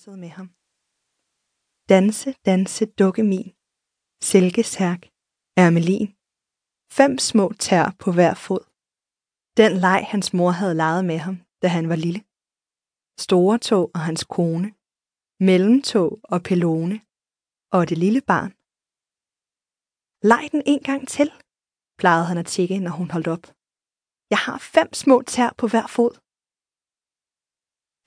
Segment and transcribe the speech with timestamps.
[0.00, 0.48] dansede med ham.
[1.92, 3.48] Danse, danse, dukke min,
[4.30, 5.02] silkesærk,
[5.64, 6.08] ermelin,
[6.98, 8.64] fem små tær på hver fod.
[9.60, 12.22] Den leg, hans mor havde leget med ham, da han var lille.
[13.26, 14.68] Store tog og hans kone,
[15.48, 16.96] mellemtog og pelone,
[17.76, 18.52] og det lille barn.
[20.30, 21.28] Leg den en gang til,
[22.00, 23.44] plejede han at tikke, når hun holdt op.
[24.32, 26.12] Jeg har fem små tær på hver fod.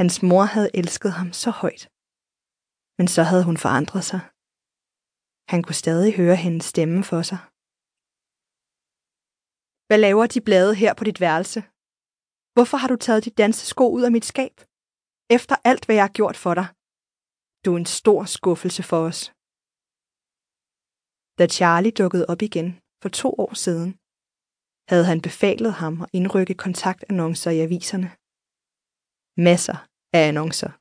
[0.00, 1.84] Hans mor havde elsket ham så højt.
[2.98, 4.20] Men så havde hun forandret sig.
[5.52, 7.40] Han kunne stadig høre hendes stemme for sig.
[9.88, 11.60] Hvad laver de blade her på dit værelse?
[12.54, 14.54] Hvorfor har du taget de dansesko ud af mit skab?
[15.36, 16.68] Efter alt, hvad jeg har gjort for dig.
[17.64, 19.20] Du er en stor skuffelse for os.
[21.38, 22.68] Da Charlie dukkede op igen
[23.02, 23.90] for to år siden,
[24.90, 28.08] havde han befalet ham at indrykke kontaktannoncer i aviserne.
[29.48, 30.72] Masser af annoncer.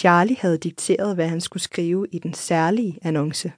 [0.00, 3.48] Charlie havde dikteret, hvad han skulle skrive i den særlige annonce.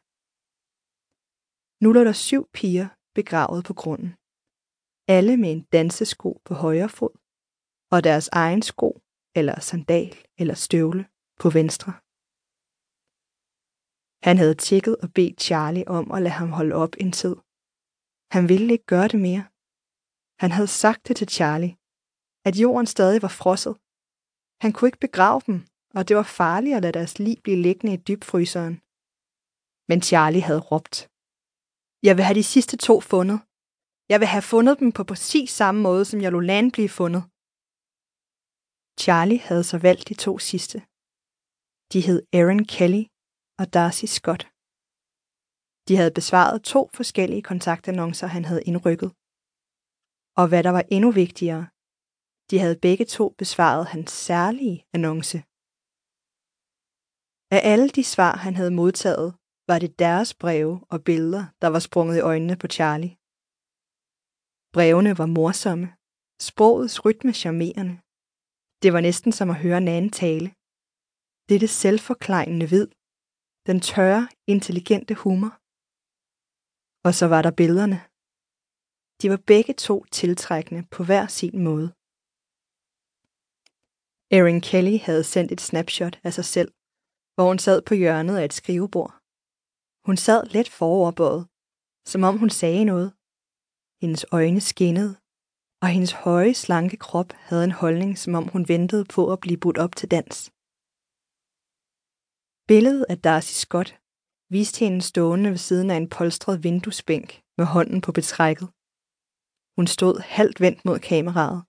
[1.83, 4.11] Nu lå der syv piger begravet på grunden.
[5.17, 7.15] Alle med en dansesko på højre fod,
[7.95, 8.91] og deres egen sko,
[9.39, 11.03] eller sandal, eller støvle
[11.43, 11.93] på venstre.
[14.29, 17.37] Han havde tjekket og bedt Charlie om at lade ham holde op en tid.
[18.35, 19.45] Han ville ikke gøre det mere.
[20.43, 21.77] Han havde sagt det til Charlie,
[22.49, 23.75] at jorden stadig var frosset.
[24.63, 25.59] Han kunne ikke begrave dem,
[25.97, 28.75] og det var farligt at lade deres lig blive liggende i dybfryseren.
[29.89, 30.97] Men Charlie havde råbt.
[32.07, 33.39] Jeg vil have de sidste to fundet.
[34.13, 37.23] Jeg vil have fundet dem på præcis samme måde, som jeg lå land blive fundet.
[39.03, 40.79] Charlie havde så valgt de to sidste.
[41.93, 43.05] De hed Aaron Kelly
[43.61, 44.43] og Darcy Scott.
[45.89, 49.11] De havde besvaret to forskellige kontaktannoncer, han havde indrykket.
[50.41, 51.65] Og hvad der var endnu vigtigere,
[52.51, 55.39] de havde begge to besvaret hans særlige annonce.
[57.57, 59.29] Af alle de svar, han havde modtaget,
[59.71, 63.17] var det deres breve og billeder, der var sprunget i øjnene på Charlie.
[64.77, 65.89] Brevene var morsomme,
[66.49, 67.95] sprogets rytme charmerende.
[68.83, 70.49] Det var næsten som at høre en anden tale.
[71.51, 72.87] Dette selvforklejende vid,
[73.69, 74.25] den tørre,
[74.55, 75.53] intelligente humor.
[77.07, 77.99] Og så var der billederne.
[79.21, 81.89] De var begge to tiltrækkende på hver sin måde.
[84.37, 86.71] Erin Kelly havde sendt et snapshot af sig selv,
[87.35, 89.13] hvor hun sad på hjørnet af et skrivebord.
[90.07, 91.43] Hun sad let foroverbøjet,
[92.11, 93.09] som om hun sagde noget.
[94.03, 95.13] Hendes øjne skinnede,
[95.83, 99.61] og hendes høje, slanke krop havde en holdning, som om hun ventede på at blive
[99.63, 100.37] budt op til dans.
[102.71, 103.91] Billedet af Darcy Scott
[104.55, 107.29] viste hende stående ved siden af en polstret vinduesbænk
[107.59, 108.69] med hånden på betrækket.
[109.77, 111.61] Hun stod halvt vendt mod kameraet.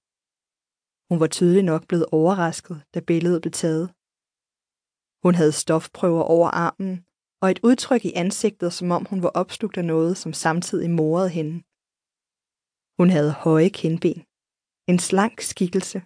[1.09, 3.85] Hun var tydeligt nok blevet overrasket, da billedet blev taget.
[5.23, 7.05] Hun havde stofprøver over armen
[7.41, 11.29] og et udtryk i ansigtet, som om hun var opslugt af noget, som samtidig morede
[11.37, 11.55] hende.
[12.99, 14.17] Hun havde høje kindben,
[14.91, 15.99] en slank skikkelse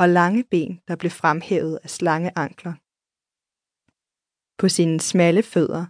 [0.00, 2.74] og lange ben, der blev fremhævet af slange ankler.
[4.60, 5.84] På sine smalle fødder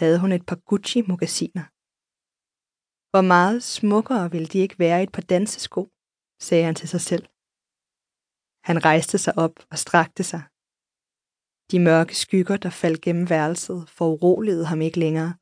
[0.00, 1.66] havde hun et par Gucci-mogasiner.
[3.10, 5.82] Hvor meget smukkere ville de ikke være i et par dansesko,
[6.46, 7.26] sagde han til sig selv.
[8.68, 10.42] Han rejste sig op og strakte sig.
[11.70, 15.32] De mørke skygger, der faldt gennem værelset, foruroligede ham ikke længere.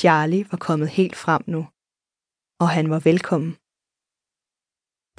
[0.00, 1.62] Charlie var kommet helt frem nu,
[2.62, 3.52] og han var velkommen.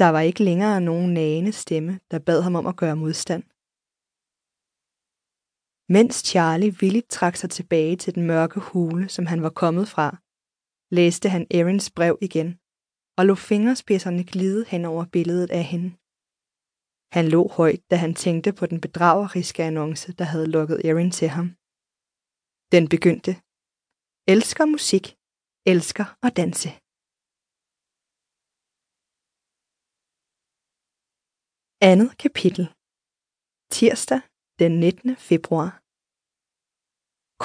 [0.01, 3.43] Der var ikke længere nogen nagende stemme, der bad ham om at gøre modstand.
[5.95, 10.07] Mens Charlie villigt trak sig tilbage til den mørke hule, som han var kommet fra,
[10.97, 12.49] læste han Erins brev igen
[13.17, 15.91] og lå fingerspidserne glide hen over billedet af hende.
[17.17, 21.29] Han lå højt, da han tænkte på den bedrageriske annonce, der havde lukket Erin til
[21.35, 21.47] ham.
[22.73, 23.31] Den begyndte.
[24.33, 25.05] Elsker musik.
[25.71, 26.69] Elsker at danse.
[31.89, 32.65] Andet kapitel.
[33.75, 34.21] Tirsdag
[34.61, 35.17] den 19.
[35.29, 35.69] februar.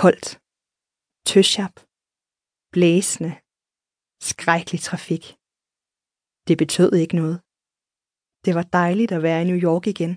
[0.01, 0.29] Koldt.
[1.31, 1.75] Tøshap.
[2.75, 3.33] Blæsende.
[4.31, 5.25] Skrækkelig trafik.
[6.49, 7.46] Det betød ikke noget.
[8.47, 10.15] Det var dejligt at være i New York igen.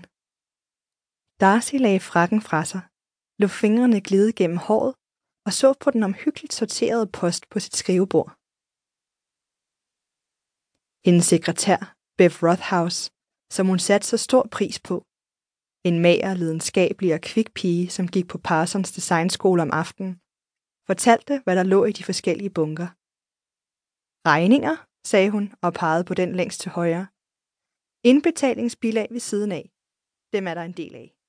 [1.42, 2.82] Darcy lagde frakken fra sig,
[3.40, 4.92] lå fingrene glide gennem håret
[5.46, 8.30] og så på den omhyggeligt sorterede post på sit skrivebord.
[11.06, 11.80] Hendes sekretær,
[12.18, 13.00] Bev Rothhouse,
[13.56, 14.96] som hun satte så stor pris på.
[15.88, 20.14] En mager, lidenskabelig og kvik pige, som gik på Parsons Designskole om aftenen,
[20.88, 22.88] fortalte, hvad der lå i de forskellige bunker.
[24.32, 24.74] Regninger,
[25.10, 27.06] sagde hun og pegede på den længst til højre.
[28.04, 29.70] Indbetalingsbilag ved siden af.
[30.32, 31.19] Dem er der en del af.